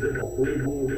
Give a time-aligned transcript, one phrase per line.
[0.00, 0.89] 这个回击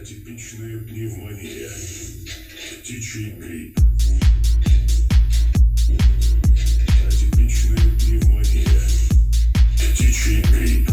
[0.00, 1.70] Атипичная пневмония.
[2.80, 3.78] Птичий грипп.
[7.08, 8.82] Атипичная пневмония.
[9.76, 10.87] Птичий грипп.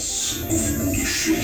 [0.00, 1.36] сейчас, в будущем.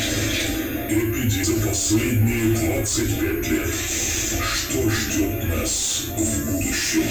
[0.88, 3.74] Прогляди за последние 25 лет.
[3.74, 7.02] Что ждет нас в будущем?